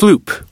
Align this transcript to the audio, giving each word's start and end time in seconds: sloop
sloop 0.00 0.46